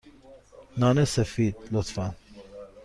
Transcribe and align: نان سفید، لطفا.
نان 0.77 1.05
سفید، 1.05 1.55
لطفا. 1.71 2.13